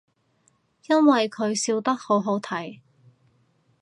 [0.87, 2.79] 因為佢笑得好好睇